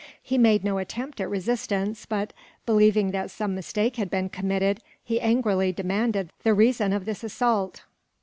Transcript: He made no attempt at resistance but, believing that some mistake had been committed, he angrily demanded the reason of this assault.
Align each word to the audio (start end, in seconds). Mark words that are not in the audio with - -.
He 0.23 0.39
made 0.39 0.63
no 0.63 0.79
attempt 0.79 1.21
at 1.21 1.29
resistance 1.29 2.07
but, 2.07 2.33
believing 2.65 3.11
that 3.11 3.29
some 3.29 3.53
mistake 3.53 3.97
had 3.97 4.09
been 4.09 4.29
committed, 4.29 4.79
he 5.03 5.21
angrily 5.21 5.71
demanded 5.71 6.33
the 6.41 6.55
reason 6.55 6.91
of 6.91 7.05
this 7.05 7.23
assault. 7.23 7.83